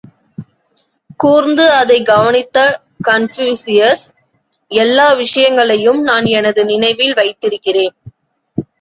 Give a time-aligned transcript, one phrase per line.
[1.17, 2.81] கூர்ந்து அதைக் கவனித்த
[3.07, 4.03] கன்பூசியஸ்,
[4.67, 7.95] எல்லா விஷயங்களையும் நான் எனது நினைவில் வைத்திருக்கிறேன்.